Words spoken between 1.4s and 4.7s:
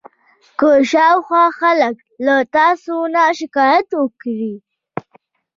خلک له تاسې نه شکایت وکړي.